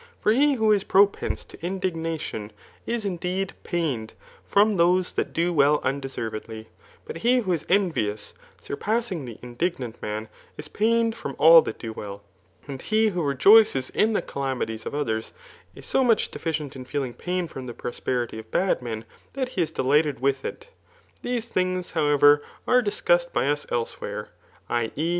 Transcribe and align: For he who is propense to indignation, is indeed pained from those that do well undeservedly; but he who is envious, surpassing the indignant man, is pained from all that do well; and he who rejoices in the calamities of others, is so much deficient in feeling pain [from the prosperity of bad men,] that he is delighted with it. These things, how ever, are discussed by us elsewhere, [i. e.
For 0.19 0.31
he 0.31 0.55
who 0.55 0.71
is 0.71 0.83
propense 0.83 1.45
to 1.45 1.63
indignation, 1.63 2.51
is 2.87 3.05
indeed 3.05 3.53
pained 3.63 4.13
from 4.43 4.77
those 4.77 5.13
that 5.13 5.31
do 5.31 5.53
well 5.53 5.79
undeservedly; 5.83 6.69
but 7.05 7.17
he 7.17 7.37
who 7.41 7.51
is 7.53 7.67
envious, 7.69 8.33
surpassing 8.63 9.25
the 9.25 9.37
indignant 9.43 10.01
man, 10.01 10.27
is 10.57 10.67
pained 10.67 11.15
from 11.15 11.35
all 11.37 11.61
that 11.61 11.77
do 11.77 11.93
well; 11.93 12.23
and 12.67 12.81
he 12.81 13.09
who 13.09 13.21
rejoices 13.21 13.91
in 13.91 14.13
the 14.13 14.23
calamities 14.23 14.87
of 14.87 14.95
others, 14.95 15.33
is 15.75 15.85
so 15.85 16.03
much 16.03 16.31
deficient 16.31 16.75
in 16.75 16.83
feeling 16.83 17.13
pain 17.13 17.47
[from 17.47 17.67
the 17.67 17.73
prosperity 17.75 18.39
of 18.39 18.49
bad 18.49 18.81
men,] 18.81 19.05
that 19.33 19.49
he 19.49 19.61
is 19.61 19.69
delighted 19.69 20.19
with 20.19 20.43
it. 20.43 20.71
These 21.21 21.49
things, 21.49 21.91
how 21.91 22.07
ever, 22.07 22.41
are 22.67 22.81
discussed 22.81 23.31
by 23.31 23.47
us 23.49 23.67
elsewhere, 23.69 24.29
[i. 24.67 24.91
e. 24.95 25.09